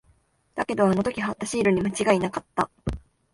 [0.55, 2.71] だけど、あの時貼ったシールに間違いなかった。